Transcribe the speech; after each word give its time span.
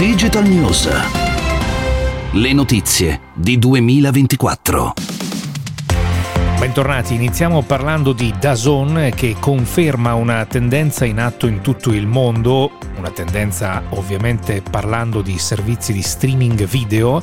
Digital 0.00 0.48
News. 0.48 0.88
Le 2.32 2.52
notizie 2.54 3.20
di 3.34 3.58
2024. 3.58 4.94
Bentornati, 6.58 7.14
iniziamo 7.16 7.60
parlando 7.60 8.14
di 8.14 8.32
Dazon 8.40 9.10
che 9.14 9.36
conferma 9.38 10.14
una 10.14 10.46
tendenza 10.46 11.04
in 11.04 11.20
atto 11.20 11.46
in 11.46 11.60
tutto 11.60 11.92
il 11.92 12.06
mondo, 12.06 12.78
una 12.96 13.10
tendenza 13.10 13.82
ovviamente 13.90 14.62
parlando 14.62 15.20
di 15.20 15.36
servizi 15.36 15.92
di 15.92 16.00
streaming 16.00 16.64
video 16.64 17.22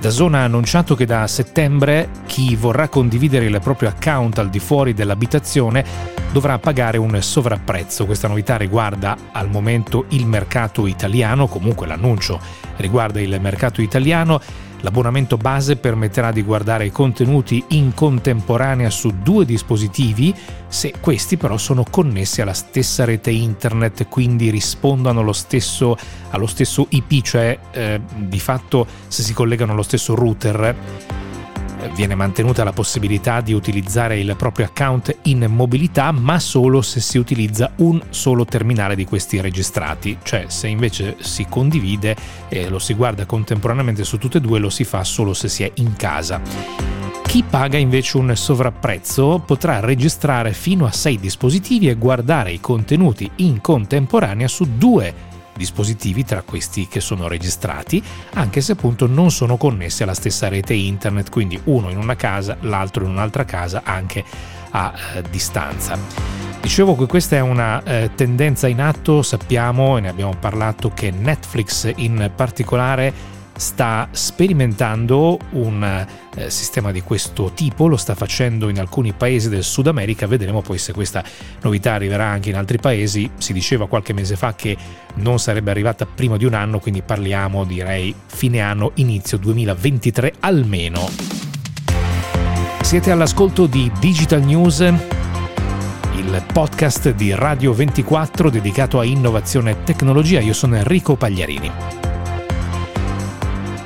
Dazon 0.00 0.34
ha 0.34 0.44
annunciato 0.44 0.94
che 0.94 1.06
da 1.06 1.26
settembre 1.26 2.10
chi 2.26 2.54
vorrà 2.54 2.88
condividere 2.88 3.46
il 3.46 3.58
proprio 3.60 3.88
account 3.88 4.38
al 4.38 4.48
di 4.48 4.60
fuori 4.60 4.94
dell'abitazione 4.94 5.84
dovrà 6.30 6.58
pagare 6.60 6.98
un 6.98 7.20
sovrapprezzo. 7.20 8.06
Questa 8.06 8.28
novità 8.28 8.56
riguarda 8.56 9.16
al 9.32 9.50
momento 9.50 10.04
il 10.10 10.24
mercato 10.24 10.86
italiano, 10.86 11.48
comunque 11.48 11.88
l'annuncio 11.88 12.38
riguarda 12.76 13.20
il 13.20 13.40
mercato 13.40 13.82
italiano 13.82 14.40
L'abbonamento 14.80 15.36
base 15.36 15.76
permetterà 15.76 16.30
di 16.30 16.42
guardare 16.42 16.86
i 16.86 16.92
contenuti 16.92 17.64
in 17.68 17.94
contemporanea 17.94 18.90
su 18.90 19.12
due 19.22 19.44
dispositivi 19.44 20.32
se 20.68 20.92
questi 21.00 21.36
però 21.36 21.56
sono 21.56 21.84
connessi 21.88 22.42
alla 22.42 22.52
stessa 22.52 23.04
rete 23.04 23.30
internet, 23.30 24.08
quindi 24.08 24.50
rispondono 24.50 25.20
allo 25.20 25.32
stesso, 25.32 25.96
allo 26.30 26.46
stesso 26.46 26.86
IP, 26.90 27.22
cioè 27.22 27.58
eh, 27.72 28.00
di 28.16 28.38
fatto 28.38 28.86
se 29.08 29.22
si 29.22 29.32
collegano 29.32 29.72
allo 29.72 29.82
stesso 29.82 30.14
router 30.14 31.26
viene 31.94 32.14
mantenuta 32.14 32.64
la 32.64 32.72
possibilità 32.72 33.40
di 33.40 33.52
utilizzare 33.52 34.18
il 34.18 34.34
proprio 34.36 34.66
account 34.66 35.16
in 35.22 35.46
mobilità, 35.48 36.12
ma 36.12 36.38
solo 36.38 36.82
se 36.82 37.00
si 37.00 37.18
utilizza 37.18 37.72
un 37.76 38.00
solo 38.10 38.44
terminale 38.44 38.94
di 38.94 39.04
questi 39.04 39.40
registrati, 39.40 40.18
cioè 40.22 40.44
se 40.48 40.68
invece 40.68 41.16
si 41.20 41.46
condivide 41.48 42.16
e 42.48 42.68
lo 42.68 42.78
si 42.78 42.94
guarda 42.94 43.26
contemporaneamente 43.26 44.04
su 44.04 44.18
tutte 44.18 44.38
e 44.38 44.40
due 44.40 44.58
lo 44.58 44.70
si 44.70 44.84
fa 44.84 45.04
solo 45.04 45.34
se 45.34 45.48
si 45.48 45.62
è 45.62 45.70
in 45.74 45.94
casa. 45.96 46.40
Chi 47.28 47.44
paga 47.48 47.76
invece 47.76 48.16
un 48.16 48.34
sovrapprezzo 48.34 49.42
potrà 49.44 49.80
registrare 49.80 50.54
fino 50.54 50.86
a 50.86 50.92
6 50.92 51.18
dispositivi 51.18 51.88
e 51.88 51.94
guardare 51.94 52.52
i 52.52 52.60
contenuti 52.60 53.30
in 53.36 53.60
contemporanea 53.60 54.48
su 54.48 54.66
due 54.78 55.36
dispositivi 55.58 56.24
tra 56.24 56.40
questi 56.40 56.88
che 56.88 57.00
sono 57.00 57.28
registrati, 57.28 58.02
anche 58.34 58.62
se 58.62 58.72
appunto 58.72 59.06
non 59.06 59.30
sono 59.30 59.58
connessi 59.58 60.02
alla 60.02 60.14
stessa 60.14 60.48
rete 60.48 60.72
internet, 60.72 61.28
quindi 61.28 61.60
uno 61.64 61.90
in 61.90 61.98
una 61.98 62.16
casa, 62.16 62.56
l'altro 62.60 63.04
in 63.04 63.10
un'altra 63.10 63.44
casa 63.44 63.82
anche 63.84 64.24
a 64.70 64.94
eh, 65.14 65.22
distanza. 65.30 65.98
Dicevo 66.60 66.96
che 66.96 67.06
questa 67.06 67.36
è 67.36 67.40
una 67.40 67.82
eh, 67.82 68.10
tendenza 68.14 68.68
in 68.68 68.80
atto, 68.80 69.22
sappiamo 69.22 69.96
e 69.96 70.00
ne 70.00 70.08
abbiamo 70.08 70.34
parlato 70.38 70.90
che 70.90 71.10
Netflix 71.10 71.90
in 71.96 72.30
particolare 72.34 73.36
sta 73.58 74.08
sperimentando 74.12 75.36
un 75.50 76.06
eh, 76.36 76.48
sistema 76.48 76.92
di 76.92 77.02
questo 77.02 77.50
tipo, 77.52 77.88
lo 77.88 77.96
sta 77.96 78.14
facendo 78.14 78.68
in 78.68 78.78
alcuni 78.78 79.12
paesi 79.12 79.48
del 79.48 79.64
Sud 79.64 79.88
America, 79.88 80.26
vedremo 80.26 80.62
poi 80.62 80.78
se 80.78 80.92
questa 80.92 81.24
novità 81.62 81.92
arriverà 81.92 82.26
anche 82.26 82.50
in 82.50 82.56
altri 82.56 82.78
paesi. 82.78 83.28
Si 83.36 83.52
diceva 83.52 83.88
qualche 83.88 84.12
mese 84.12 84.36
fa 84.36 84.54
che 84.54 84.76
non 85.14 85.38
sarebbe 85.38 85.70
arrivata 85.70 86.06
prima 86.06 86.36
di 86.36 86.44
un 86.44 86.54
anno, 86.54 86.78
quindi 86.78 87.02
parliamo 87.02 87.64
direi 87.64 88.14
fine 88.26 88.60
anno, 88.60 88.92
inizio 88.94 89.36
2023 89.38 90.34
almeno. 90.40 91.10
Siete 92.80 93.10
all'ascolto 93.10 93.66
di 93.66 93.90
Digital 93.98 94.42
News 94.42 94.92
il 96.14 96.42
podcast 96.52 97.12
di 97.14 97.34
Radio 97.34 97.72
24 97.72 98.50
dedicato 98.50 98.98
a 98.98 99.04
innovazione 99.04 99.70
e 99.70 99.82
tecnologia. 99.84 100.40
Io 100.40 100.52
sono 100.52 100.76
Enrico 100.76 101.16
Pagliarini. 101.16 102.07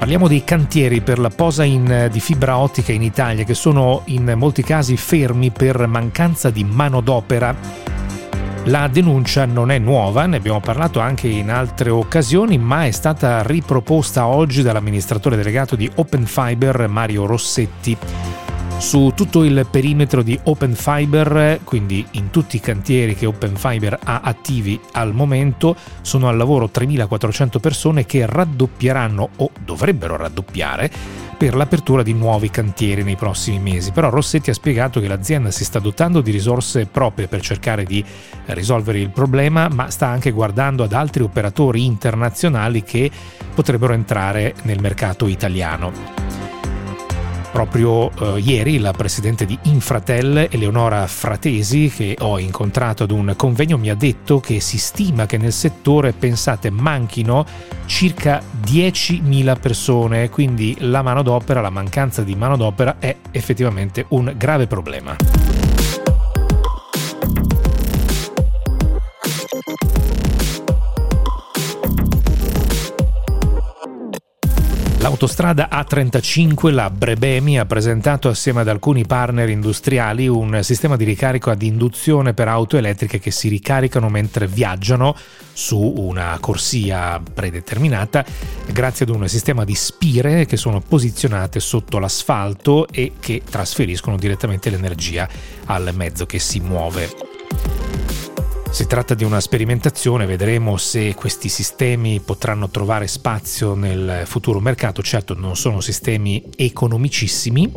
Parliamo 0.02 0.26
dei 0.26 0.42
cantieri 0.42 1.00
per 1.00 1.20
la 1.20 1.28
posa 1.28 1.62
in, 1.62 2.08
di 2.10 2.18
fibra 2.18 2.58
ottica 2.58 2.90
in 2.90 3.02
Italia 3.02 3.44
che 3.44 3.54
sono 3.54 4.02
in 4.06 4.32
molti 4.34 4.64
casi 4.64 4.96
fermi 4.96 5.52
per 5.52 5.86
mancanza 5.86 6.50
di 6.50 6.64
manodopera. 6.64 7.54
La 8.64 8.88
denuncia 8.88 9.44
non 9.44 9.70
è 9.70 9.78
nuova, 9.78 10.26
ne 10.26 10.38
abbiamo 10.38 10.58
parlato 10.58 10.98
anche 10.98 11.28
in 11.28 11.52
altre 11.52 11.90
occasioni, 11.90 12.58
ma 12.58 12.84
è 12.84 12.90
stata 12.90 13.44
riproposta 13.44 14.26
oggi 14.26 14.62
dall'amministratore 14.62 15.36
delegato 15.36 15.76
di 15.76 15.88
Open 15.94 16.26
Fiber 16.26 16.88
Mario 16.88 17.24
Rossetti 17.24 17.96
su 18.82 19.12
tutto 19.14 19.44
il 19.44 19.64
perimetro 19.70 20.22
di 20.22 20.38
Open 20.42 20.74
Fiber, 20.74 21.60
quindi 21.62 22.04
in 22.12 22.30
tutti 22.30 22.56
i 22.56 22.60
cantieri 22.60 23.14
che 23.14 23.26
Open 23.26 23.54
Fiber 23.54 23.96
ha 24.02 24.22
attivi 24.24 24.78
al 24.94 25.14
momento, 25.14 25.76
sono 26.00 26.28
al 26.28 26.36
lavoro 26.36 26.68
3.400 26.74 27.60
persone 27.60 28.04
che 28.04 28.26
raddoppieranno 28.26 29.28
o 29.36 29.50
dovrebbero 29.64 30.16
raddoppiare 30.16 30.90
per 31.38 31.54
l'apertura 31.54 32.02
di 32.02 32.12
nuovi 32.12 32.50
cantieri 32.50 33.04
nei 33.04 33.14
prossimi 33.14 33.60
mesi. 33.60 33.92
Però 33.92 34.10
Rossetti 34.10 34.50
ha 34.50 34.54
spiegato 34.54 34.98
che 34.98 35.06
l'azienda 35.06 35.52
si 35.52 35.64
sta 35.64 35.78
dotando 35.78 36.20
di 36.20 36.32
risorse 36.32 36.86
proprie 36.86 37.28
per 37.28 37.40
cercare 37.40 37.84
di 37.84 38.04
risolvere 38.46 38.98
il 38.98 39.10
problema, 39.10 39.68
ma 39.68 39.90
sta 39.90 40.08
anche 40.08 40.32
guardando 40.32 40.82
ad 40.82 40.92
altri 40.92 41.22
operatori 41.22 41.84
internazionali 41.84 42.82
che 42.82 43.08
potrebbero 43.54 43.92
entrare 43.92 44.54
nel 44.62 44.80
mercato 44.80 45.28
italiano. 45.28 46.21
Proprio 47.52 48.10
eh, 48.10 48.40
ieri 48.40 48.78
la 48.78 48.92
presidente 48.92 49.44
di 49.44 49.58
Infratel, 49.64 50.48
Eleonora 50.50 51.06
Fratesi, 51.06 51.92
che 51.94 52.16
ho 52.18 52.38
incontrato 52.38 53.02
ad 53.02 53.10
un 53.10 53.34
convegno, 53.36 53.76
mi 53.76 53.90
ha 53.90 53.94
detto 53.94 54.40
che 54.40 54.58
si 54.58 54.78
stima 54.78 55.26
che 55.26 55.36
nel 55.36 55.52
settore, 55.52 56.12
pensate, 56.12 56.70
manchino 56.70 57.44
circa 57.84 58.40
10.000 58.64 59.60
persone, 59.60 60.30
quindi 60.30 60.76
la 60.80 61.02
manodopera, 61.02 61.60
la 61.60 61.70
mancanza 61.70 62.22
di 62.22 62.34
manodopera 62.34 62.96
è 62.98 63.14
effettivamente 63.30 64.06
un 64.08 64.32
grave 64.36 64.66
problema. 64.66 65.51
L'autostrada 75.22 75.68
A35, 75.70 76.72
la 76.72 76.90
Brebemi, 76.90 77.56
ha 77.56 77.64
presentato 77.64 78.28
assieme 78.28 78.62
ad 78.62 78.66
alcuni 78.66 79.06
partner 79.06 79.48
industriali 79.50 80.26
un 80.26 80.58
sistema 80.64 80.96
di 80.96 81.04
ricarico 81.04 81.48
ad 81.50 81.62
induzione 81.62 82.34
per 82.34 82.48
auto 82.48 82.76
elettriche 82.76 83.20
che 83.20 83.30
si 83.30 83.46
ricaricano 83.46 84.08
mentre 84.08 84.48
viaggiano 84.48 85.14
su 85.52 85.78
una 85.78 86.36
corsia 86.40 87.22
predeterminata 87.22 88.24
grazie 88.72 89.04
ad 89.04 89.14
un 89.14 89.28
sistema 89.28 89.62
di 89.64 89.76
spire 89.76 90.44
che 90.44 90.56
sono 90.56 90.80
posizionate 90.80 91.60
sotto 91.60 92.00
l'asfalto 92.00 92.88
e 92.88 93.12
che 93.20 93.42
trasferiscono 93.48 94.16
direttamente 94.16 94.70
l'energia 94.70 95.28
al 95.66 95.92
mezzo 95.94 96.26
che 96.26 96.40
si 96.40 96.58
muove. 96.58 97.31
Si 98.72 98.86
tratta 98.86 99.12
di 99.12 99.22
una 99.22 99.38
sperimentazione, 99.38 100.24
vedremo 100.24 100.78
se 100.78 101.14
questi 101.14 101.50
sistemi 101.50 102.20
potranno 102.20 102.70
trovare 102.70 103.06
spazio 103.06 103.74
nel 103.74 104.22
futuro 104.24 104.60
mercato. 104.60 105.02
Certo 105.02 105.34
non 105.34 105.56
sono 105.56 105.82
sistemi 105.82 106.42
economicissimi, 106.56 107.70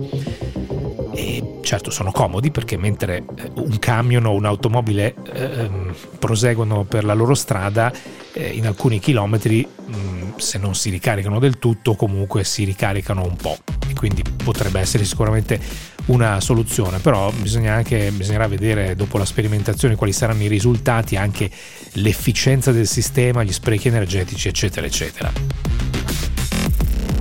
e 1.14 1.60
certo 1.62 1.92
sono 1.92 2.12
comodi 2.12 2.50
perché 2.50 2.78
mentre 2.78 3.18
eh, 3.18 3.52
un 3.56 3.78
camion 3.78 4.26
o 4.26 4.34
un'automobile 4.34 5.16
eh, 5.34 5.70
proseguono 6.18 6.86
per 6.86 7.04
la 7.04 7.14
loro 7.14 7.34
strada, 7.36 7.92
eh, 8.32 8.48
in 8.48 8.66
alcuni 8.66 9.00
chilometri, 9.00 9.68
mh, 9.68 9.96
mm, 9.98 10.32
se 10.38 10.58
non 10.58 10.76
si 10.76 10.90
ricaricano 10.90 11.40
del 11.40 11.60
tutto, 11.60 11.96
comunque 11.96 12.46
si 12.46 12.64
ricaricano 12.64 13.24
un 13.24 13.36
po' 13.36 13.58
e 13.88 13.94
quindi 13.94 14.24
potrebbe 14.44 14.80
essere 14.80 15.04
sicuramente 15.04 15.60
una 16.08 16.40
soluzione, 16.40 17.00
però 17.00 17.32
bisogna 17.32 17.74
anche, 17.74 18.12
bisognerà 18.12 18.48
vedere 18.48 18.96
dopo 18.96 19.18
la 19.18 19.26
sperimentazione 19.26 19.96
quali 19.96 20.14
saranno 20.14 20.44
i 20.44 20.48
risultati, 20.48 21.16
anche 21.16 21.50
l'efficienza 21.94 22.72
del 22.72 22.88
sistema, 22.88 23.44
gli 23.44 23.52
sprechi 23.52 23.88
energetici, 23.88 24.48
eccetera, 24.48 24.86
eccetera. 24.86 25.32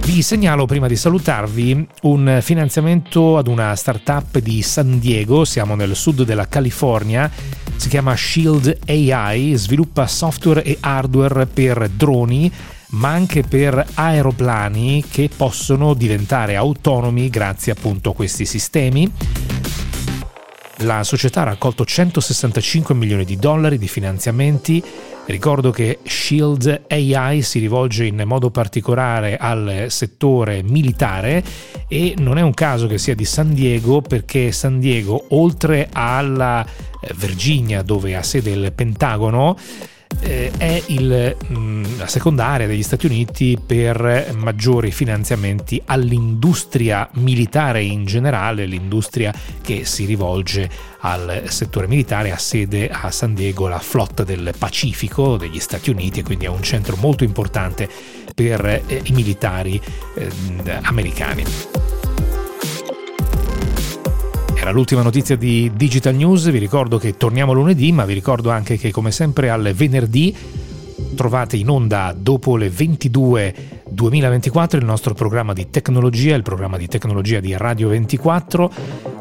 Vi 0.05 0.21
segnalo 0.21 0.67
prima 0.67 0.87
di 0.87 0.97
salutarvi 0.97 1.89
un 2.03 2.39
finanziamento 2.43 3.39
ad 3.39 3.49
una 3.49 3.75
startup 3.75 4.39
di 4.39 4.61
San 4.61 4.99
Diego, 4.99 5.47
siamo 5.47 5.75
nel 5.75 5.97
sud 5.97 6.25
della 6.25 6.47
California, 6.47 7.31
si 7.77 7.89
chiama 7.89 8.15
Shield 8.15 8.81
AI, 8.87 9.55
sviluppa 9.57 10.07
software 10.07 10.63
e 10.63 10.77
hardware 10.79 11.47
per 11.47 11.89
droni 11.89 12.53
ma 12.91 13.11
anche 13.11 13.43
per 13.43 13.85
aeroplani 13.95 15.05
che 15.11 15.31
possono 15.35 15.95
diventare 15.95 16.57
autonomi 16.57 17.29
grazie 17.31 17.73
appunto 17.73 18.11
a 18.11 18.15
questi 18.15 18.45
sistemi. 18.47 19.11
La 20.79 21.05
società 21.05 21.43
ha 21.43 21.45
raccolto 21.45 21.85
165 21.85 22.95
milioni 22.95 23.25
di 23.25 23.37
dollari 23.37 23.79
di 23.79 23.87
finanziamenti. 23.87 24.83
Ricordo 25.27 25.71
che 25.71 26.01
Shield 26.03 26.83
AI 26.89 27.41
si 27.43 27.59
rivolge 27.59 28.05
in 28.05 28.23
modo 28.27 28.51
particolare 28.51 29.37
al 29.37 29.87
settore 29.89 30.63
militare 30.63 31.43
e 31.89 32.15
non 32.19 32.39
è 32.39 32.43
un 32.43 32.53
caso 32.53 32.87
che 32.87 32.99
sia 32.99 33.15
di 33.15 33.25
San 33.25 33.55
Diego 33.55 34.03
perché 34.03 34.53
San 34.53 34.81
Diego, 34.81 35.27
oltre 35.31 35.89
alla 35.93 36.67
Virginia 37.15 37.83
dove 37.83 38.17
ha 38.17 38.23
sede 38.23 38.51
il 38.51 38.73
Pentagono, 38.73 39.57
eh, 40.21 40.51
è 40.57 40.83
il, 40.87 41.37
mh, 41.49 41.57
mm, 41.57 41.85
la 41.99 42.07
seconda 42.07 42.47
area 42.47 42.67
degli 42.67 42.83
Stati 42.83 43.07
Uniti 43.07 43.59
per 43.65 44.33
maggiori 44.37 44.91
finanziamenti 44.91 45.81
all'industria 45.85 47.09
militare 47.15 47.83
in 47.83 48.05
generale, 48.05 48.67
l'industria 48.67 49.33
che 49.63 49.85
si 49.85 50.05
rivolge 50.05 50.69
al 51.01 51.45
settore 51.47 51.87
militare, 51.87 52.33
ha 52.33 52.39
sede 52.39 52.89
a 52.89 53.11
San 53.11 53.35
Diego 53.35 53.69
la 53.69 53.79
flotta 53.79 54.25
del 54.25 54.55
Pacifico 54.57 55.37
degli 55.37 55.61
Stati 55.61 55.91
Uniti 55.91 56.21
e 56.21 56.23
quindi 56.23 56.47
è 56.47 56.49
un 56.49 56.63
centro 56.63 56.97
molto 56.97 57.25
importante 57.25 57.89
per 58.35 58.65
eh, 58.65 59.01
i 59.05 59.13
militari 59.13 59.81
eh, 60.17 60.31
americani. 60.83 61.84
Era 64.65 64.73
l'ultima 64.73 65.03
notizia 65.03 65.37
di 65.37 65.71
Digital 65.75 66.15
News, 66.15 66.51
vi 66.51 66.57
ricordo 66.57 66.97
che 66.97 67.19
torniamo 67.19 67.53
lunedì, 67.53 67.93
ma 67.93 68.07
vi 68.07 68.15
ricordo 68.15 68.49
anche 68.49 68.79
che 68.79 68.91
come 68.91 69.11
sempre 69.11 69.51
al 69.51 69.73
venerdì 69.75 70.35
trovate 71.15 71.59
in 71.59 71.69
onda 71.69 72.15
dopo 72.17 72.57
le 72.57 72.71
22 72.71 73.83
2024 73.91 74.79
il 74.79 74.87
nostro 74.87 75.13
programma 75.13 75.53
di 75.53 75.69
tecnologia, 75.69 76.35
il 76.35 76.43
programma 76.43 76.79
di 76.79 76.89
tecnologia 76.89 77.41
di 77.41 77.55
Radio 77.55 77.89
24. 77.89 78.73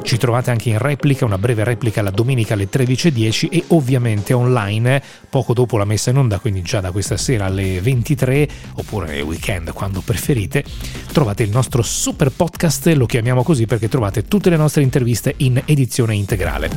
Ci 0.04 0.18
trovate 0.18 0.52
anche 0.52 0.70
in 0.70 0.80
replica, 0.80 1.24
una 1.24 1.38
breve 1.38 1.64
replica 1.64 2.02
la 2.02 2.12
domenica 2.12 2.56
alle 2.56 2.68
13.10 2.70 3.48
e 3.50 3.64
ovviamente 3.70 4.34
online 4.34 5.02
poco 5.30 5.54
dopo 5.54 5.78
la 5.78 5.86
messa 5.86 6.10
in 6.10 6.18
onda, 6.18 6.40
quindi 6.40 6.62
già 6.62 6.82
da 6.82 6.92
questa 6.92 7.16
sera 7.16 7.46
alle 7.46 7.80
23 7.80 8.48
oppure 8.76 9.22
weekend 9.22 9.72
quando 9.72 10.02
preferite, 10.02 10.66
trovate 11.14 11.44
il 11.44 11.52
nostro 11.52 11.82
super 11.82 12.32
podcast, 12.32 12.88
lo 12.88 13.06
chiamiamo 13.06 13.44
così 13.44 13.66
perché 13.66 13.88
trovate 13.88 14.28
tutte 14.28 14.50
le 14.50 14.58
nostre 14.58 14.84
interviste 14.84 15.36
in 15.38 15.62
edizione 15.66 16.16
integrale. 16.16 16.70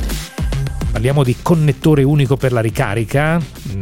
Parliamo 0.92 1.24
di 1.24 1.36
connettore 1.42 2.04
unico 2.04 2.36
per 2.36 2.52
la 2.52 2.60
ricarica, 2.60 3.38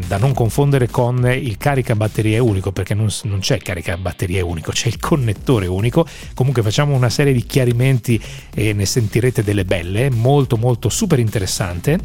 da 0.06 0.16
non 0.18 0.34
confondere 0.34 0.88
con 0.88 1.30
il 1.30 1.56
caricabatterie 1.56 2.38
unico, 2.38 2.72
perché 2.72 2.94
non, 2.94 3.08
non 3.24 3.40
c'è 3.40 3.58
caricabatterie 3.58 4.40
unico, 4.40 4.72
c'è 4.72 4.88
il 4.88 4.98
connettore 4.98 5.66
unico. 5.66 6.06
Comunque 6.34 6.62
facciamo 6.62 6.94
una 6.94 7.10
serie 7.10 7.32
di 7.32 7.44
chiarimenti 7.44 8.20
e 8.54 8.72
ne 8.72 8.86
sentirete 8.86 9.42
delle 9.42 9.64
belle, 9.64 10.10
molto 10.10 10.56
molto 10.56 10.88
super 10.88 11.18
interessante. 11.18 11.98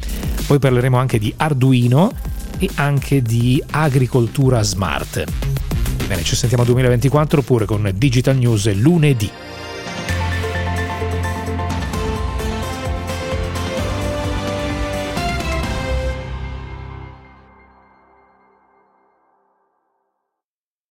Poi 0.46 0.60
parleremo 0.60 0.98
anche 0.98 1.20
di 1.20 1.34
Arduino 1.38 2.12
e 2.58 2.70
anche 2.76 3.22
di 3.22 3.62
agricoltura 3.72 4.62
smart. 4.62 5.24
Bene, 6.08 6.24
ci 6.24 6.36
sentiamo 6.36 6.64
2024 6.64 7.42
oppure 7.42 7.66
con 7.66 7.92
Digital 7.96 8.36
News 8.36 8.74
lunedì. 8.74 9.30